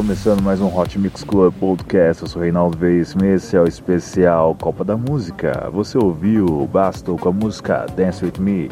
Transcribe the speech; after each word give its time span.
começando 0.00 0.40
mais 0.40 0.62
um 0.62 0.74
Hot 0.74 0.98
Mix 0.98 1.22
Club 1.22 1.52
Podcast. 1.60 2.22
Eu 2.22 2.28
sou 2.28 2.40
Reinaldo 2.40 2.78
Veríssimo 2.78 3.22
esse 3.22 3.54
é 3.54 3.60
o 3.60 3.66
especial 3.66 4.54
Copa 4.54 4.82
da 4.82 4.96
Música. 4.96 5.68
Você 5.74 5.98
ouviu 5.98 6.66
Basto 6.72 7.18
com 7.18 7.28
a 7.28 7.32
música 7.32 7.84
Dance 7.94 8.24
With 8.24 8.40
Me. 8.40 8.70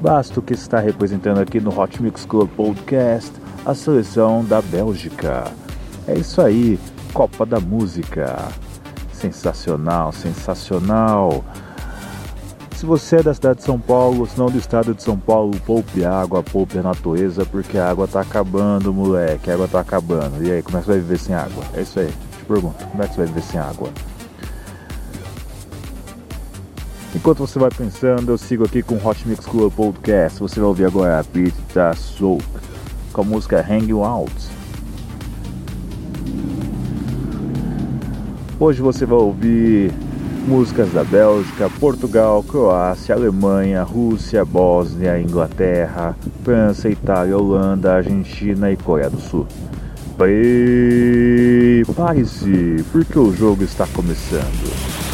Basto 0.00 0.40
que 0.40 0.54
está 0.54 0.78
representando 0.78 1.40
aqui 1.40 1.58
no 1.58 1.76
Hot 1.76 2.00
Mix 2.00 2.24
Club 2.24 2.48
Podcast 2.50 3.32
a 3.66 3.74
seleção 3.74 4.44
da 4.44 4.62
Bélgica. 4.62 5.50
É 6.06 6.14
isso 6.14 6.40
aí, 6.40 6.78
Copa 7.12 7.44
da 7.44 7.58
Música. 7.58 8.36
Sensacional, 9.12 10.12
sensacional. 10.12 11.44
Se 12.78 12.86
você 12.86 13.16
é 13.16 13.22
da 13.24 13.34
cidade 13.34 13.58
de 13.58 13.64
São 13.64 13.76
Paulo, 13.76 14.24
se 14.24 14.38
não 14.38 14.46
do 14.46 14.56
estado 14.56 14.94
de 14.94 15.02
São 15.02 15.18
Paulo, 15.18 15.58
poupe 15.66 16.04
água, 16.04 16.44
poupe 16.44 16.78
a 16.78 16.82
natureza, 16.82 17.44
porque 17.44 17.76
a 17.76 17.90
água 17.90 18.06
tá 18.06 18.20
acabando, 18.20 18.94
moleque. 18.94 19.50
A 19.50 19.54
água 19.54 19.66
tá 19.66 19.80
acabando. 19.80 20.44
E 20.44 20.52
aí, 20.52 20.62
como 20.62 20.78
é 20.78 20.80
que 20.80 20.86
você 20.86 20.92
vai 20.92 21.00
viver 21.00 21.18
sem 21.18 21.34
água? 21.34 21.64
É 21.74 21.82
isso 21.82 21.98
aí. 21.98 22.06
Te 22.06 22.44
pergunto, 22.44 22.86
como 22.86 23.02
é 23.02 23.08
que 23.08 23.14
você 23.14 23.18
vai 23.18 23.26
viver 23.26 23.42
sem 23.42 23.58
água? 23.58 23.88
Enquanto 27.16 27.38
você 27.38 27.58
vai 27.58 27.70
pensando, 27.70 28.30
eu 28.30 28.38
sigo 28.38 28.64
aqui 28.64 28.80
com 28.80 28.94
o 28.94 29.04
Hot 29.04 29.26
Mix 29.26 29.44
Club 29.44 29.72
Podcast. 29.72 30.38
Você 30.38 30.60
vai 30.60 30.68
ouvir 30.68 30.84
agora 30.84 31.18
a 31.18 31.74
da 31.74 31.94
Soul 31.94 32.40
com 33.12 33.22
a 33.22 33.24
música 33.24 33.58
Hang 33.60 33.90
You 33.90 34.04
Out. 34.04 34.32
Hoje 38.60 38.80
você 38.80 39.04
vai 39.04 39.18
ouvir 39.18 39.92
músicas 40.48 40.90
da 40.92 41.04
Bélgica, 41.04 41.68
Portugal, 41.78 42.42
Croácia, 42.42 43.14
Alemanha, 43.14 43.82
Rússia, 43.82 44.46
Bósnia, 44.46 45.20
Inglaterra, 45.20 46.16
França, 46.42 46.88
Itália, 46.88 47.36
Holanda, 47.36 47.96
Argentina 47.96 48.72
e 48.72 48.76
Coreia 48.76 49.10
do 49.10 49.20
Sul. 49.20 49.46
Prepare-se, 51.84 52.82
porque 52.90 53.18
o 53.18 53.30
jogo 53.30 53.62
está 53.62 53.86
começando. 53.88 55.07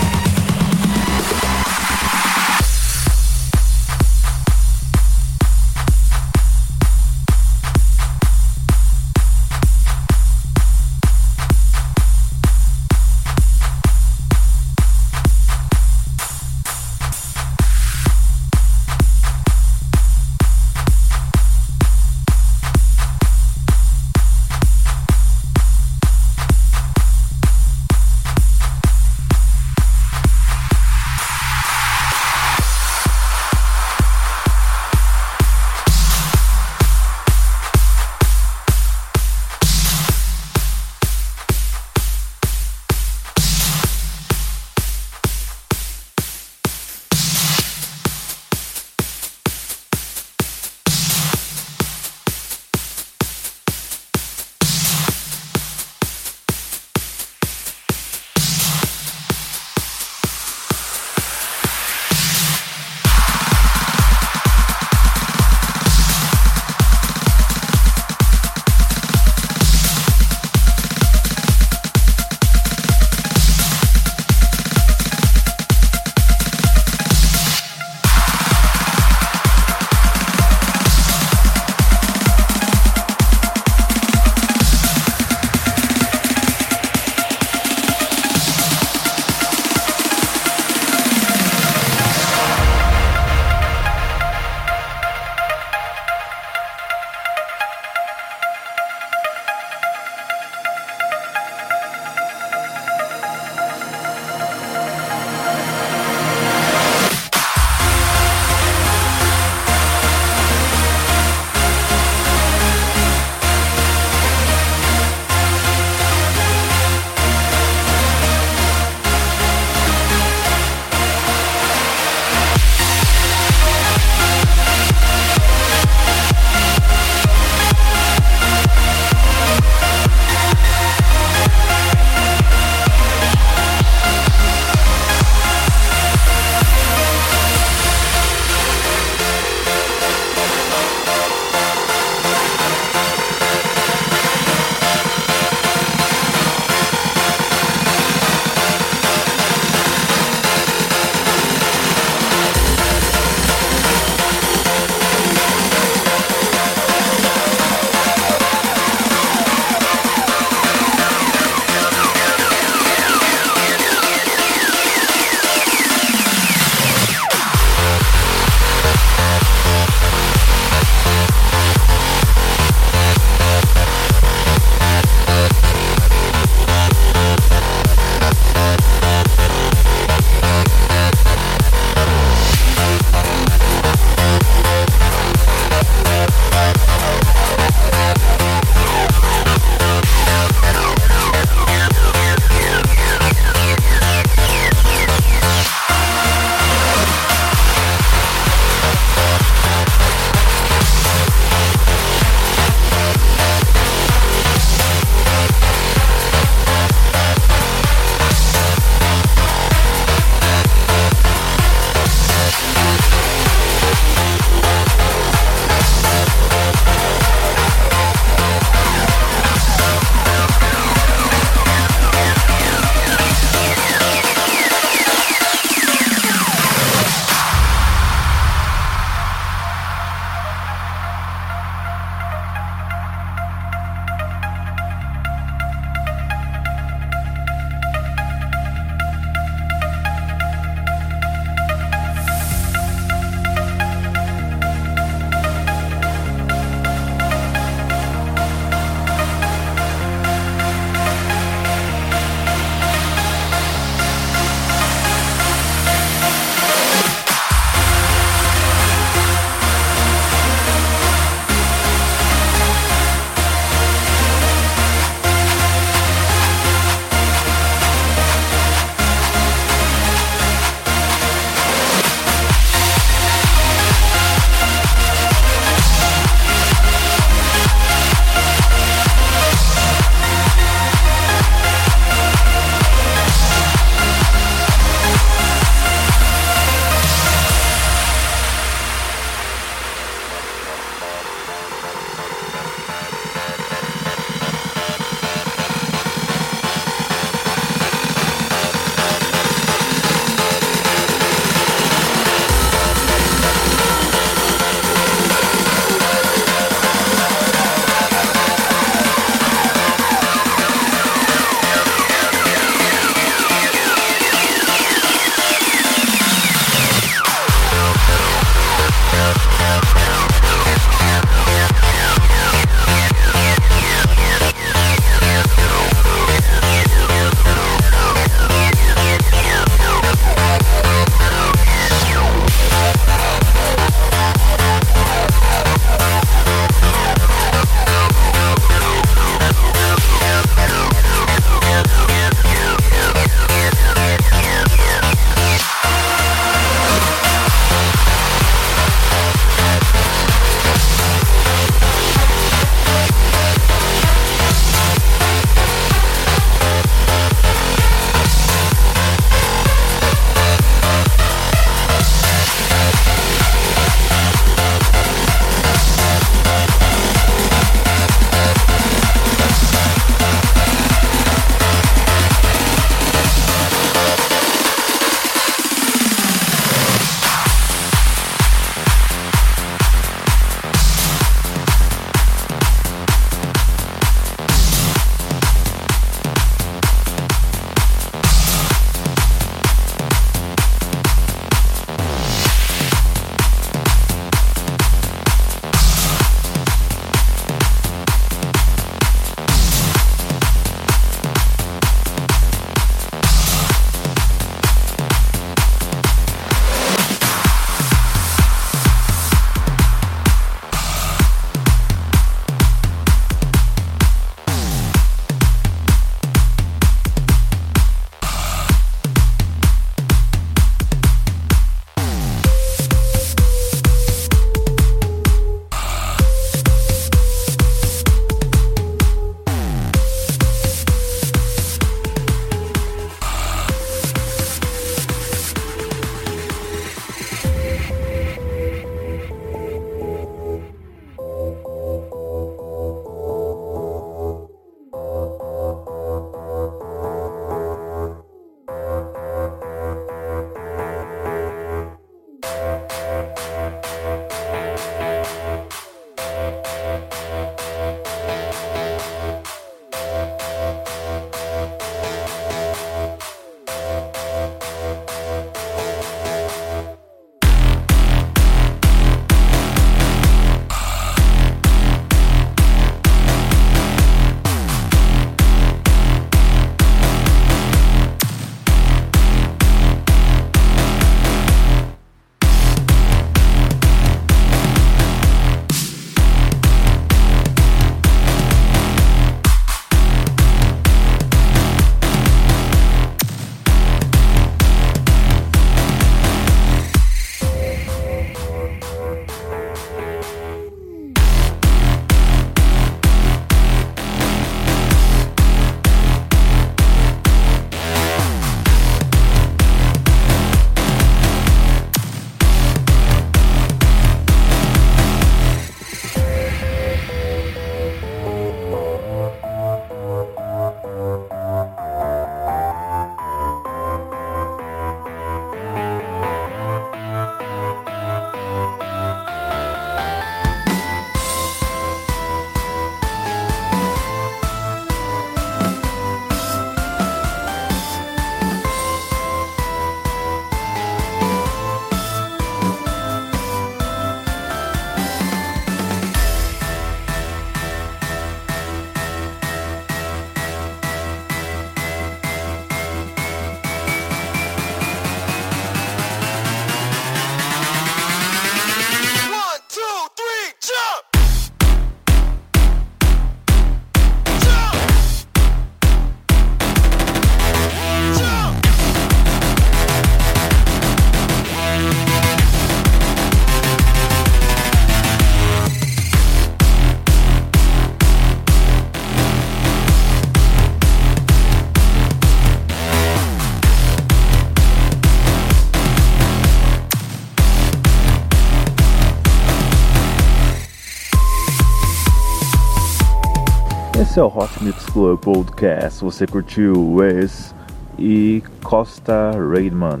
É 594.20 594.22
o 594.22 594.26
Hot 594.26 594.62
Mix 594.62 594.84
Club 594.86 595.18
Podcast. 595.18 596.04
Você 596.04 596.26
curtiu 596.26 596.96
Wes 596.96 597.54
e 597.98 598.42
Costa 598.62 599.30
Raidman 599.30 600.00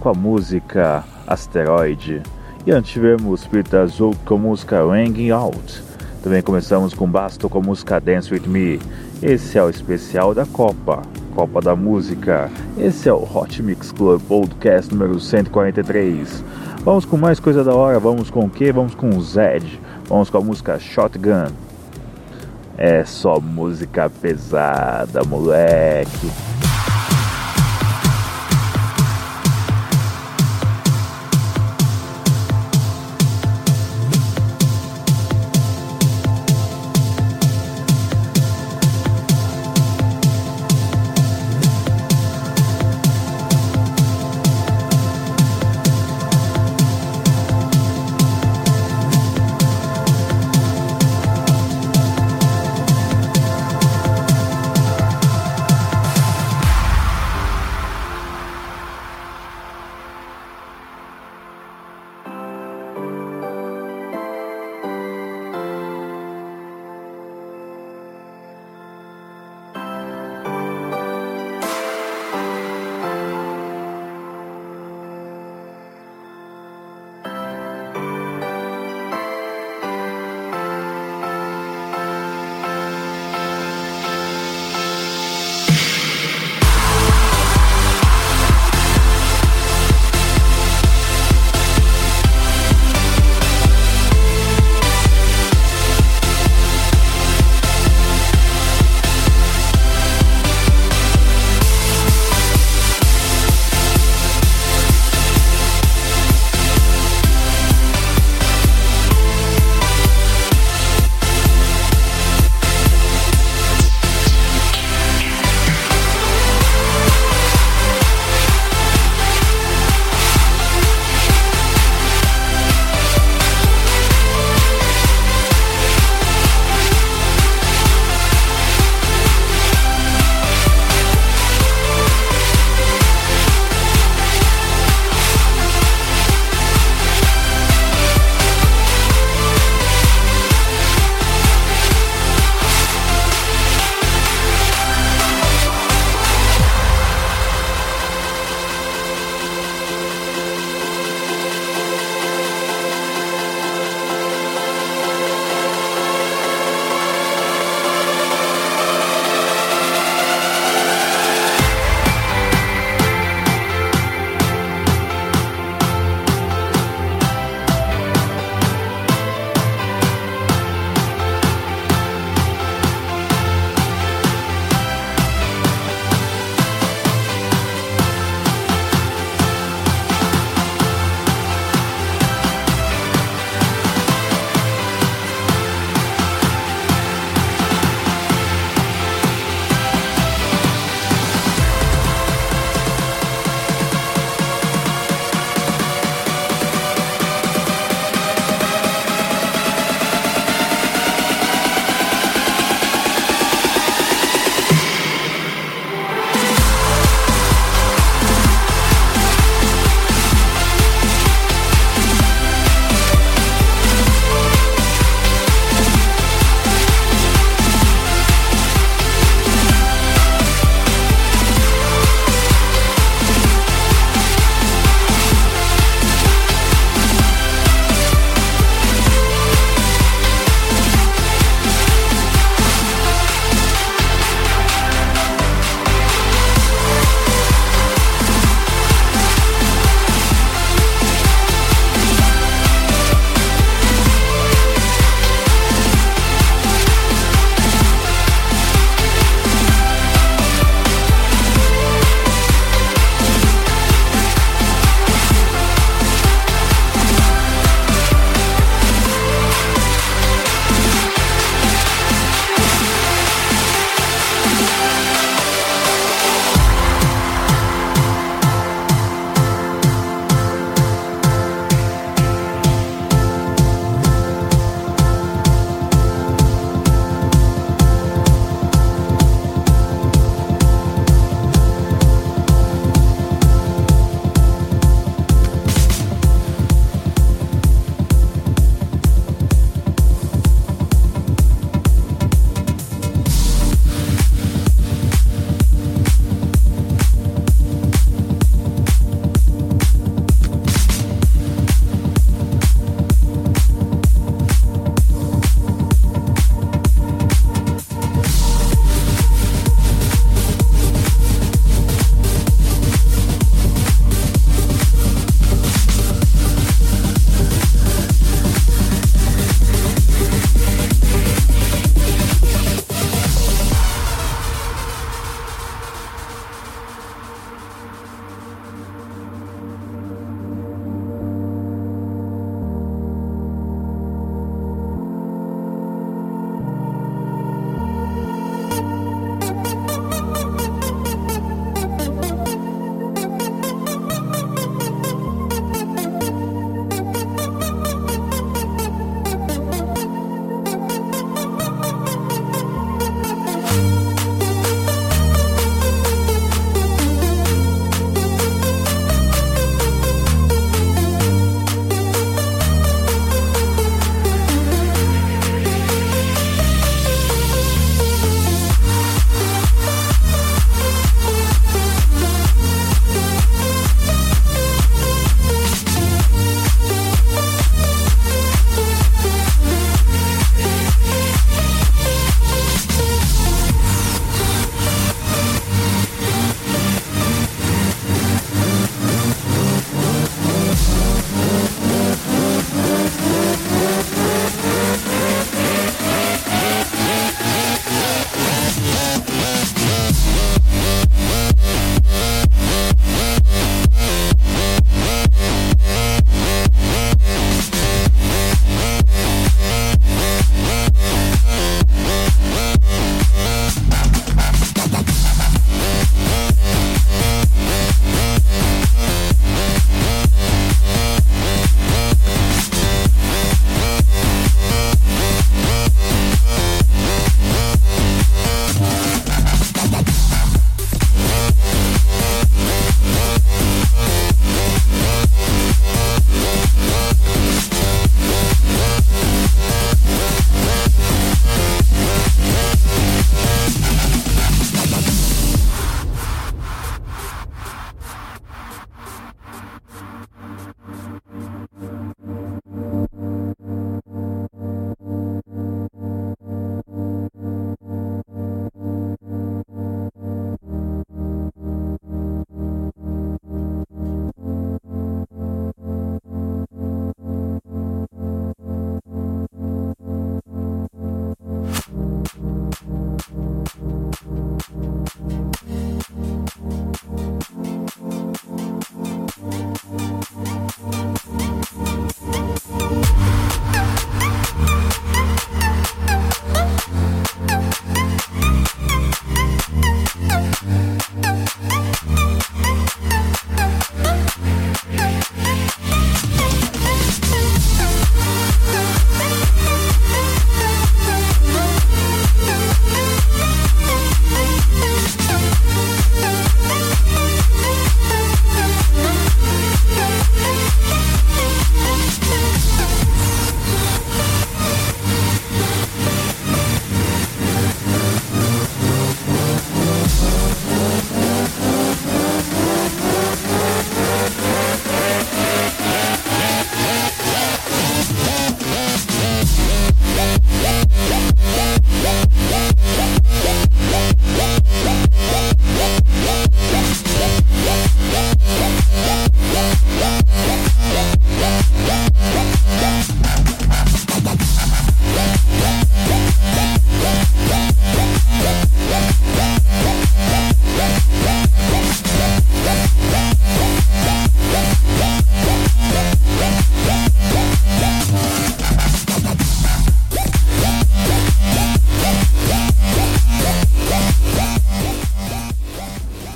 com 0.00 0.08
a 0.08 0.14
música 0.14 1.04
Asteroid. 1.24 2.20
E 2.66 2.72
antes 2.72 2.90
tivemos 2.90 3.46
Peter 3.46 3.86
Zouk 3.86 4.16
com 4.24 4.34
a 4.34 4.38
música 4.38 4.80
Hanging 4.82 5.30
Out. 5.30 5.80
Também 6.24 6.42
começamos 6.42 6.92
com 6.92 7.06
Basto 7.06 7.48
com 7.48 7.58
a 7.58 7.62
música 7.62 8.00
Dance 8.00 8.34
With 8.34 8.48
Me. 8.48 8.80
Esse 9.22 9.58
é 9.58 9.62
o 9.62 9.70
especial 9.70 10.34
da 10.34 10.44
Copa, 10.44 11.02
Copa 11.36 11.60
da 11.60 11.76
Música. 11.76 12.50
Esse 12.76 13.08
é 13.08 13.12
o 13.12 13.22
Hot 13.22 13.62
Mix 13.62 13.92
Club 13.92 14.20
Podcast 14.22 14.92
número 14.92 15.20
143. 15.20 16.42
Vamos 16.84 17.04
com 17.04 17.16
mais 17.16 17.38
coisa 17.38 17.62
da 17.62 17.74
hora, 17.74 18.00
vamos 18.00 18.28
com 18.28 18.46
o 18.46 18.50
que? 18.50 18.72
Vamos 18.72 18.96
com 18.96 19.10
o 19.10 19.22
Zed. 19.22 19.80
Vamos 20.08 20.30
com 20.30 20.38
a 20.38 20.40
música 20.40 20.80
Shotgun. 20.80 21.63
É 22.76 23.04
só 23.04 23.38
música 23.40 24.10
pesada, 24.10 25.22
moleque. 25.24 26.30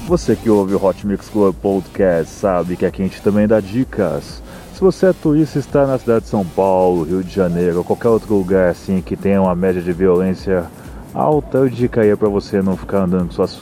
Você 0.09 0.35
que 0.35 0.49
ouve 0.49 0.75
o 0.75 0.83
Hot 0.83 1.07
Mix 1.07 1.29
Club 1.29 1.55
Podcast 1.57 2.33
sabe 2.33 2.79
que 2.79 2.87
aqui 2.87 3.03
a 3.03 3.05
gente 3.05 3.21
também 3.21 3.47
dá 3.47 3.61
dicas. 3.61 4.43
Se 4.73 4.81
você 4.81 5.09
é 5.09 5.13
turista 5.13 5.59
e 5.59 5.61
está 5.61 5.87
na 5.87 5.99
cidade 5.99 6.25
de 6.25 6.31
São 6.31 6.47
Paulo, 6.47 7.03
Rio 7.03 7.23
de 7.23 7.31
Janeiro 7.31 7.77
ou 7.77 7.85
qualquer 7.85 8.09
outro 8.09 8.35
lugar 8.35 8.71
assim 8.71 9.03
que 9.03 9.15
tenha 9.15 9.43
uma 9.43 9.55
média 9.55 9.83
de 9.83 9.93
violência 9.93 10.65
alta, 11.13 11.59
eu 11.59 11.69
dicaria 11.69 12.17
para 12.17 12.31
você 12.31 12.63
não 12.63 12.75
ficar 12.75 13.01
andando 13.01 13.27
com, 13.27 13.33
suas, 13.33 13.61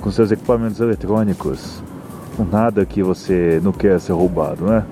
com 0.00 0.10
seus 0.10 0.32
equipamentos 0.32 0.80
eletrônicos. 0.80 1.80
Com 2.36 2.42
nada 2.42 2.84
que 2.84 3.00
você 3.00 3.60
não 3.62 3.70
queira 3.70 4.00
ser 4.00 4.14
roubado, 4.14 4.64
né? 4.64 4.84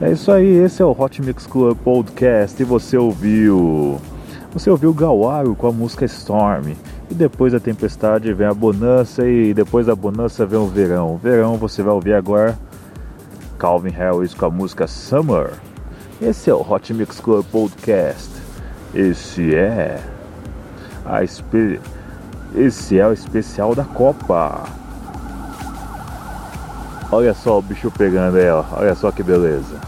É 0.00 0.12
isso 0.12 0.32
aí, 0.32 0.48
esse 0.48 0.80
é 0.80 0.84
o 0.86 0.96
Hot 0.98 1.20
Mix 1.20 1.46
Club 1.46 1.76
Podcast 1.76 2.62
e 2.62 2.64
você 2.64 2.96
ouviu. 2.96 4.00
Você 4.54 4.70
ouviu 4.70 4.94
Gawaro 4.94 5.54
com 5.54 5.66
a 5.66 5.72
música 5.72 6.06
Storm. 6.06 6.72
E 7.10 7.14
depois 7.14 7.52
da 7.52 7.60
tempestade 7.60 8.32
vem 8.32 8.46
a 8.46 8.54
bonança 8.54 9.26
e 9.26 9.54
depois 9.54 9.86
da 9.86 9.94
bonança 9.94 10.44
vem 10.44 10.58
o 10.58 10.66
verão. 10.66 11.14
O 11.14 11.16
verão 11.16 11.56
você 11.56 11.82
vai 11.82 11.92
ouvir 11.92 12.14
agora 12.14 12.58
Calvin 13.58 13.90
Harris 13.90 14.34
com 14.34 14.46
a 14.46 14.50
música 14.50 14.86
Summer. 14.86 15.52
Esse 16.20 16.50
é 16.50 16.54
o 16.54 16.60
Hot 16.60 16.92
Mix 16.92 17.20
Club 17.20 17.44
Podcast. 17.46 18.30
Esse 18.94 19.54
é 19.54 20.00
a 21.04 21.22
espe... 21.22 21.80
esse 22.54 22.98
é 22.98 23.06
o 23.06 23.12
especial 23.12 23.74
da 23.74 23.84
Copa. 23.84 24.64
Olha 27.12 27.34
só 27.34 27.58
o 27.58 27.62
bicho 27.62 27.90
pegando 27.90 28.36
ela, 28.36 28.66
olha 28.72 28.94
só 28.94 29.12
que 29.12 29.22
beleza. 29.22 29.80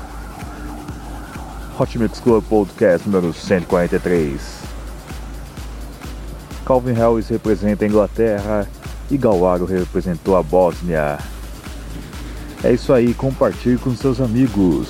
Hot 1.78 1.98
Mix 1.98 2.20
Club 2.20 2.44
Podcast 2.44 3.08
número 3.08 3.32
143. 3.32 4.57
Calvin 6.68 6.92
Harris 6.92 7.28
representa 7.28 7.86
a 7.86 7.88
Inglaterra 7.88 8.68
e 9.10 9.16
Galwaro 9.16 9.64
representou 9.64 10.36
a 10.36 10.42
Bósnia. 10.42 11.16
É 12.62 12.70
isso 12.70 12.92
aí, 12.92 13.14
compartilhe 13.14 13.78
com 13.78 13.96
seus 13.96 14.20
amigos. 14.20 14.88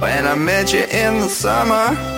When 0.00 0.26
I 0.26 0.36
met 0.36 0.72
you 0.72 0.84
in 0.84 1.22
the 1.22 1.28
summer, 1.28 2.17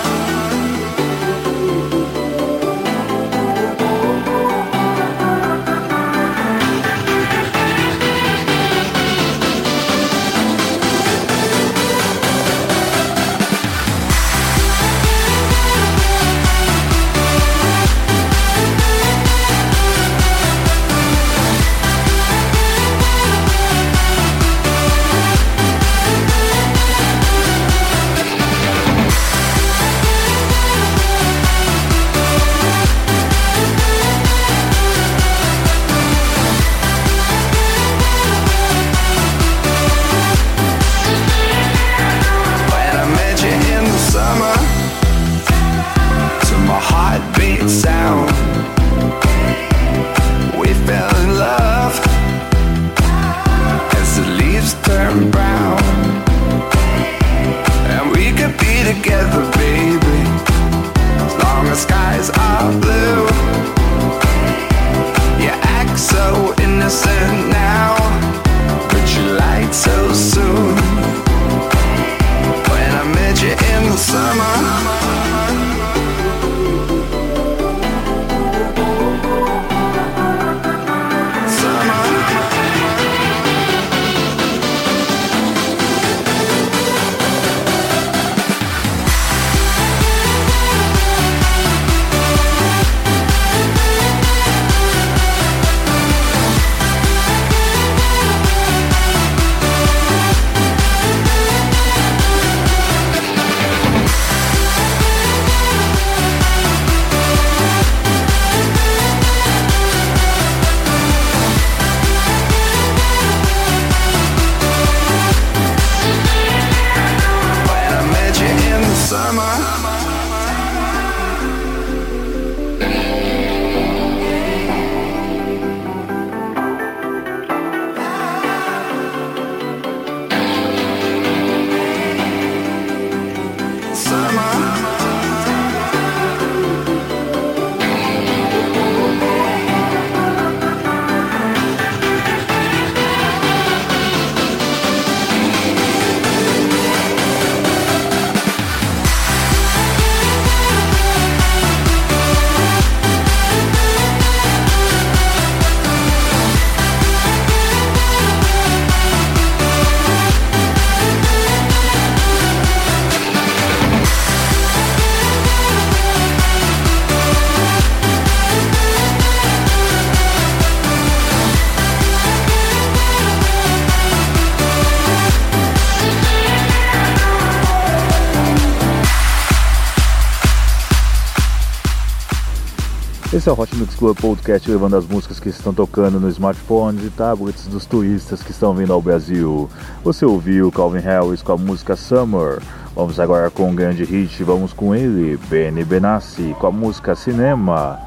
Esse 183.33 183.47
é 183.47 183.51
o 183.53 183.57
Hot 183.57 183.73
Mix 183.77 183.95
Club 183.95 184.19
Podcast 184.19 184.69
levando 184.69 184.97
as 184.97 185.05
músicas 185.05 185.39
que 185.39 185.47
estão 185.47 185.73
tocando 185.73 186.19
no 186.19 186.27
smartphones 186.27 187.05
e 187.05 187.09
tablets 187.09 187.65
dos 187.65 187.85
turistas 187.85 188.43
que 188.43 188.51
estão 188.51 188.75
vindo 188.75 188.91
ao 188.91 189.01
Brasil. 189.01 189.69
Você 190.03 190.25
ouviu 190.25 190.69
Calvin 190.69 190.99
Harris 190.99 191.41
com 191.41 191.53
a 191.53 191.57
música 191.57 191.95
Summer. 191.95 192.61
Vamos 192.93 193.21
agora 193.21 193.49
com 193.49 193.69
um 193.69 193.73
grande 193.73 194.03
hit, 194.03 194.43
vamos 194.43 194.73
com 194.73 194.93
ele, 194.93 195.39
Benny 195.49 195.85
Benassi, 195.85 196.53
com 196.59 196.67
a 196.67 196.71
música 196.71 197.15
Cinema. 197.15 197.97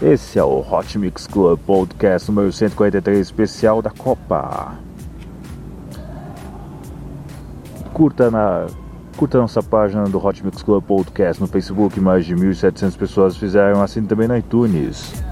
Esse 0.00 0.38
é 0.38 0.44
o 0.44 0.60
Hot 0.60 0.96
Mix 0.96 1.26
Club 1.26 1.58
Podcast 1.66 2.30
número 2.30 2.52
143 2.52 3.18
especial 3.18 3.82
da 3.82 3.90
Copa. 3.90 4.74
Curta 7.92 8.30
na 8.30 8.66
Curta 9.16 9.38
nossa 9.38 9.62
página 9.62 10.04
do 10.04 10.22
Hot 10.22 10.44
Mix 10.44 10.62
Club 10.62 10.84
Podcast 10.84 11.40
no 11.40 11.48
Facebook, 11.48 11.98
mais 11.98 12.26
de 12.26 12.34
1.700 12.34 12.98
pessoas 12.98 13.34
fizeram 13.34 13.82
assim 13.82 14.04
também 14.04 14.28
no 14.28 14.36
iTunes. 14.36 15.24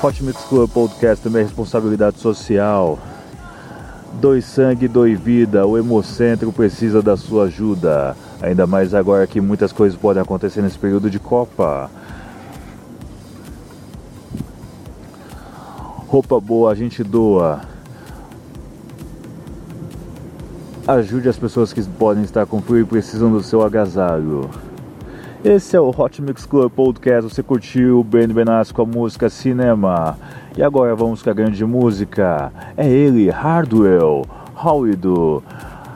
Hot 0.00 0.22
Mix 0.22 0.44
Club 0.44 0.70
Podcast 0.70 1.24
também 1.24 1.42
é 1.42 1.44
responsabilidade 1.44 2.20
social. 2.20 2.96
Doe 4.20 4.40
sangue, 4.40 4.86
doe 4.86 5.16
vida. 5.16 5.66
O 5.66 5.76
hemocentro 5.76 6.52
precisa 6.52 7.02
da 7.02 7.16
sua 7.16 7.44
ajuda. 7.44 8.16
Ainda 8.40 8.64
mais 8.64 8.94
agora 8.94 9.26
que 9.26 9.40
muitas 9.40 9.72
coisas 9.72 9.98
podem 9.98 10.22
acontecer 10.22 10.62
nesse 10.62 10.78
período 10.78 11.10
de 11.10 11.18
Copa. 11.18 11.90
Roupa 16.06 16.40
boa 16.40 16.70
a 16.70 16.74
gente 16.76 17.02
doa. 17.02 17.60
Ajude 20.86 21.28
as 21.28 21.36
pessoas 21.36 21.72
que 21.72 21.82
podem 21.82 22.22
estar 22.22 22.46
com 22.46 22.62
frio 22.62 22.82
e 22.82 22.84
precisam 22.84 23.32
do 23.32 23.42
seu 23.42 23.62
agasalho. 23.62 24.48
Esse 25.44 25.76
é 25.76 25.80
o 25.80 25.94
Hot 25.96 26.20
Mix 26.20 26.44
Club 26.44 26.68
Podcast. 26.72 27.22
Você 27.32 27.44
curtiu 27.44 28.00
o 28.00 28.04
Ben 28.04 28.26
Benassi 28.26 28.74
com 28.74 28.82
a 28.82 28.84
música 28.84 29.30
Cinema. 29.30 30.18
E 30.56 30.62
agora 30.64 30.96
vamos 30.96 31.22
com 31.22 31.30
a 31.30 31.32
grande 31.32 31.64
música. 31.64 32.52
É 32.76 32.88
ele, 32.90 33.30
Hardwell, 33.30 34.26
Howido. 34.56 35.40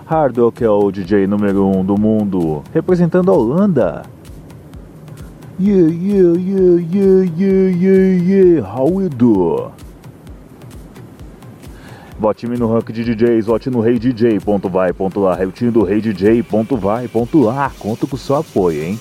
Hardwell 0.06 0.52
que 0.52 0.62
é 0.62 0.70
o 0.70 0.92
DJ 0.92 1.26
número 1.26 1.66
1 1.66 1.78
um 1.78 1.84
do 1.84 1.98
mundo, 1.98 2.62
representando 2.72 3.32
a 3.32 3.34
Holanda. 3.34 4.02
Yeah, 5.58 5.92
yeah, 5.92 6.38
yeah, 6.38 6.86
yeah, 6.92 7.32
yeah, 7.36 7.76
yeah, 7.76 8.24
yeah, 8.24 8.80
Howido. 8.80 9.72
Vote-me 12.16 12.56
no 12.56 12.72
rank 12.72 12.92
de 12.92 13.02
DJs, 13.02 13.46
vote 13.46 13.68
no 13.68 13.80
Rei 13.80 13.94
hey 13.94 13.98
DJ, 13.98 14.38
ponto 14.38 14.68
vai, 14.68 14.92
ponto 14.92 15.18
lá, 15.18 15.34
repetindo 15.34 15.72
do 15.72 15.82
Rei 15.82 15.96
hey 15.96 16.02
DJ, 16.02 16.42
ponto 16.44 16.76
vai, 16.76 17.08
ponto 17.08 17.40
lá. 17.40 17.72
Conto 17.76 18.06
com 18.06 18.14
o 18.14 18.18
seu 18.18 18.36
apoio, 18.36 18.80
hein? 18.80 19.00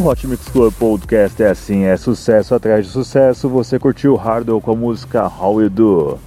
No 0.00 0.08
Hot 0.08 0.26
Mix 0.26 0.48
Club 0.48 0.72
Podcast 0.78 1.42
é 1.42 1.50
assim, 1.50 1.84
é 1.84 1.94
sucesso 1.94 2.54
atrás 2.54 2.86
de 2.86 2.90
sucesso. 2.90 3.50
Você 3.50 3.78
curtiu 3.78 4.16
Hardwell 4.16 4.58
com 4.58 4.70
a 4.70 4.74
música 4.74 5.26
How 5.26 5.60
You 5.60 5.68
Do? 5.68 6.18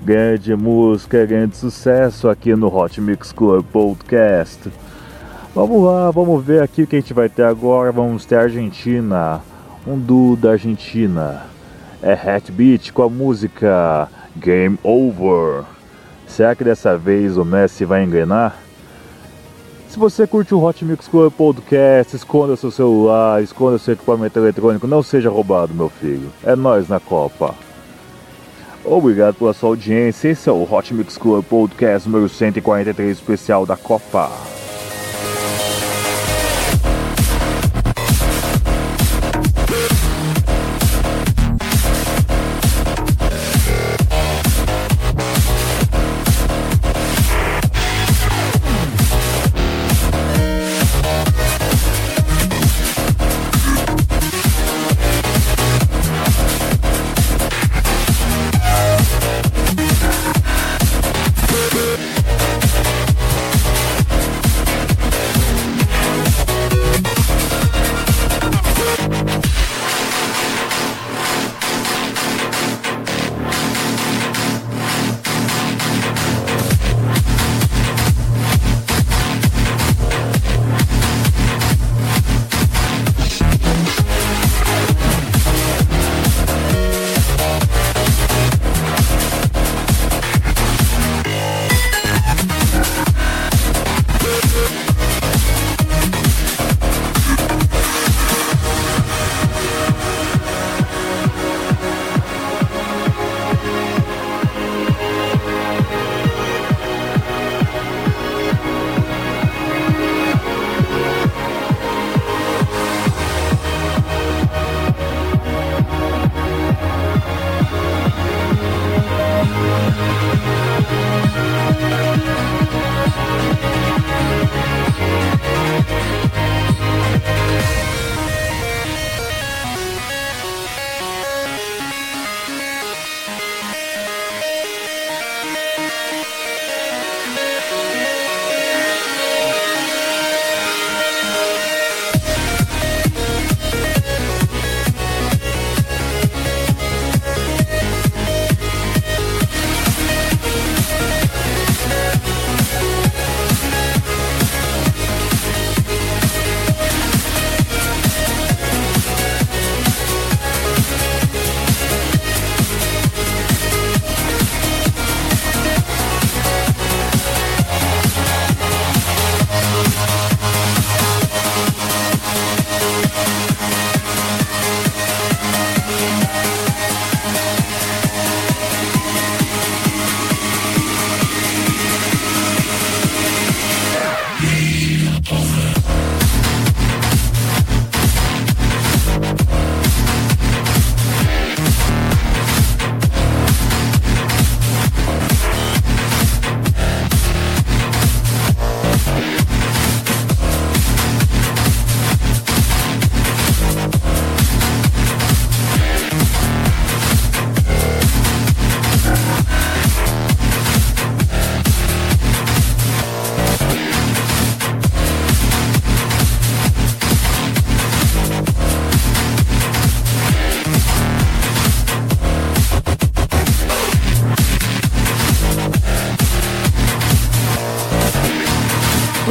Grande 0.00 0.54
música, 0.54 1.26
grande 1.26 1.56
sucesso 1.56 2.28
aqui 2.28 2.54
no 2.54 2.72
Hot 2.72 3.00
Mix 3.00 3.32
Club 3.32 3.66
Podcast. 3.72 4.70
Vamos 5.52 5.82
lá, 5.82 6.12
vamos 6.12 6.44
ver 6.44 6.62
aqui 6.62 6.84
o 6.84 6.86
que 6.86 6.94
a 6.94 7.00
gente 7.00 7.12
vai 7.12 7.28
ter 7.28 7.42
agora. 7.42 7.90
Vamos 7.90 8.24
ter 8.24 8.36
Argentina, 8.36 9.40
um 9.84 9.98
duo 9.98 10.36
da 10.36 10.52
Argentina. 10.52 11.46
É 12.00 12.12
Hat 12.12 12.52
Beat 12.52 12.92
com 12.92 13.02
a 13.02 13.10
música 13.10 14.08
Game 14.36 14.78
Over. 14.84 15.64
Será 16.28 16.54
que 16.54 16.62
dessa 16.62 16.96
vez 16.96 17.36
o 17.36 17.44
Messi 17.44 17.84
vai 17.84 18.04
engrenar? 18.04 18.69
Se 19.90 19.98
você 19.98 20.24
curte 20.24 20.54
o 20.54 20.62
Hot 20.62 20.84
Mix 20.84 21.08
Club 21.08 21.32
Podcast, 21.32 22.14
esconda 22.14 22.54
seu 22.54 22.70
celular, 22.70 23.42
esconda 23.42 23.76
seu 23.76 23.94
equipamento 23.94 24.38
eletrônico, 24.38 24.86
não 24.86 25.02
seja 25.02 25.28
roubado, 25.28 25.74
meu 25.74 25.88
filho. 25.88 26.30
É 26.44 26.54
nós 26.54 26.88
na 26.88 27.00
Copa. 27.00 27.56
Obrigado 28.84 29.34
pela 29.34 29.52
sua 29.52 29.70
audiência. 29.70 30.28
Esse 30.28 30.48
é 30.48 30.52
o 30.52 30.62
Hot 30.62 30.94
Mix 30.94 31.18
Club 31.18 31.44
Podcast 31.44 32.08
número 32.08 32.28
143 32.28 33.18
especial 33.18 33.66
da 33.66 33.76
Copa. 33.76 34.30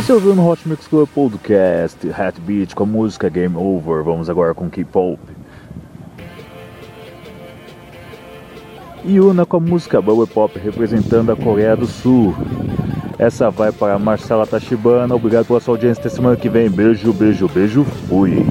Você 0.10 0.14
ouviu 0.14 0.34
no 0.34 0.50
Hot 0.50 0.68
Mix 0.68 0.88
Club 0.88 1.08
Podcast 1.08 2.10
Hat 2.10 2.42
Beat 2.42 2.74
com 2.74 2.82
a 2.82 2.86
música 2.88 3.30
Game 3.30 3.56
Over. 3.56 4.04
Vamos 4.04 4.28
agora 4.28 4.56
com 4.56 4.68
K-Pop. 4.68 5.20
Yuna 9.06 9.46
com 9.46 9.58
a 9.58 9.60
música 9.60 10.02
Bubble 10.02 10.26
Pop 10.26 10.58
representando 10.58 11.32
a 11.32 11.36
Coreia 11.36 11.76
do 11.76 11.86
Sul. 11.86 12.34
Essa 13.20 13.52
vai 13.52 13.72
para 13.72 14.00
Marcela 14.00 14.48
Tachibana. 14.48 15.14
Obrigado 15.14 15.46
pela 15.46 15.60
sua 15.60 15.76
audiência 15.76 16.02
até 16.02 16.10
semana 16.10 16.36
que 16.36 16.50
vem. 16.50 16.72
Beijo, 16.72 17.14
beijo, 17.14 17.48
beijo. 17.48 17.84
Fui. 17.84 18.48